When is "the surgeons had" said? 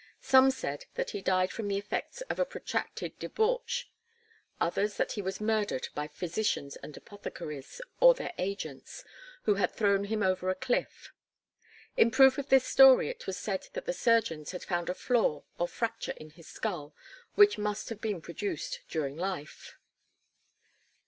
13.85-14.63